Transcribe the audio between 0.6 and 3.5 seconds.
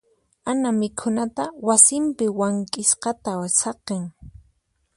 mikhunata wasinpi wank'isqata